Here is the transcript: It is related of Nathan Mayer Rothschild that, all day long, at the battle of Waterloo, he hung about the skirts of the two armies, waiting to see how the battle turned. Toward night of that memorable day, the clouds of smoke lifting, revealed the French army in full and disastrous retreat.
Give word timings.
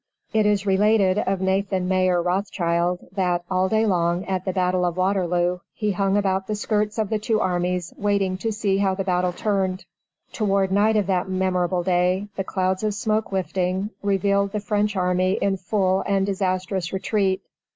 It 0.33 0.47
is 0.47 0.65
related 0.65 1.19
of 1.19 1.41
Nathan 1.41 1.87
Mayer 1.87 2.19
Rothschild 2.23 3.07
that, 3.11 3.43
all 3.51 3.69
day 3.69 3.85
long, 3.85 4.25
at 4.25 4.45
the 4.45 4.51
battle 4.51 4.83
of 4.83 4.97
Waterloo, 4.97 5.59
he 5.75 5.91
hung 5.91 6.17
about 6.17 6.47
the 6.47 6.55
skirts 6.55 6.97
of 6.97 7.09
the 7.11 7.19
two 7.19 7.39
armies, 7.39 7.93
waiting 7.95 8.35
to 8.39 8.51
see 8.51 8.79
how 8.79 8.95
the 8.95 9.03
battle 9.03 9.31
turned. 9.31 9.85
Toward 10.33 10.71
night 10.71 10.95
of 10.95 11.05
that 11.05 11.29
memorable 11.29 11.83
day, 11.83 12.29
the 12.35 12.43
clouds 12.43 12.81
of 12.83 12.95
smoke 12.95 13.31
lifting, 13.31 13.91
revealed 14.01 14.53
the 14.53 14.59
French 14.59 14.95
army 14.95 15.33
in 15.33 15.57
full 15.57 16.01
and 16.07 16.25
disastrous 16.25 16.91
retreat. 16.91 17.43